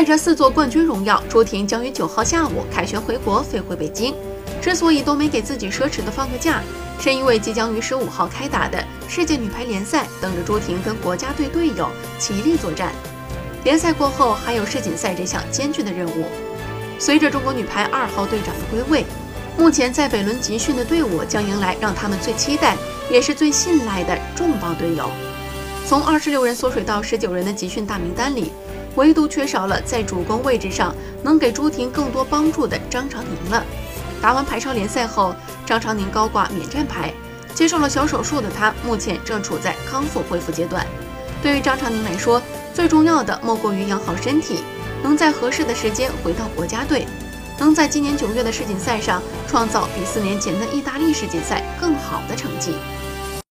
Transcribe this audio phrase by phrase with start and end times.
[0.00, 4.14] 带着四座冠军荣耀，朱婷将于九号下午凯旋回国，飞回北京。
[4.58, 6.62] 之所以都没给自己奢侈的放个假，
[6.98, 11.86] 是因为即将于十五号开打的世界女排联赛等着朱婷跟国家队队友
[12.18, 12.92] 齐力作战。
[13.62, 16.24] 联赛过后还有世锦赛这项艰巨的任务。
[16.98, 19.04] 随着中国女排二号队长的归位，
[19.58, 22.74] 目前在北仑集训的队伍将迎来让他们最期待
[23.10, 25.10] 也是最信赖的重磅队友。
[25.90, 28.52] 从二十六人缩水到十九人的集训大名单里，
[28.94, 30.94] 唯独缺少了在主攻位置上
[31.24, 33.64] 能给朱婷更多帮助的张常宁了。
[34.22, 35.34] 打完排超联赛后，
[35.66, 37.12] 张常宁高挂免战牌，
[37.56, 40.86] 接受了小手术的他目前正处在康复恢复阶段。
[41.42, 42.40] 对于张常宁来说，
[42.72, 44.60] 最重要的莫过于养好身体，
[45.02, 47.04] 能在合适的时间回到国家队，
[47.58, 52.74] 能在今年九月的世锦赛上创造比四年前的意大利世锦赛更好的成绩。